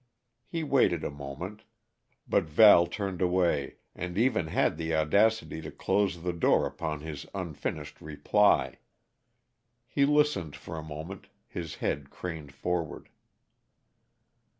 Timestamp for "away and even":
3.21-4.47